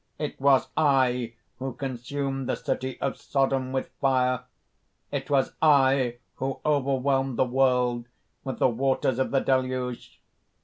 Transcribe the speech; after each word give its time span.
"It 0.17 0.41
was 0.41 0.67
I 0.75 1.35
who 1.59 1.73
consumed 1.73 2.49
the 2.49 2.55
city 2.55 2.99
of 3.01 3.17
Sodom 3.21 3.71
with 3.71 3.89
fire! 4.01 4.45
It 5.11 5.29
was 5.29 5.53
I 5.61 6.17
who 6.37 6.59
overwhelmed 6.65 7.37
the 7.37 7.45
world 7.45 8.07
with 8.43 8.57
the 8.57 8.67
waters 8.67 9.19
of 9.19 9.29
the 9.29 9.41
Deluge! 9.41 10.19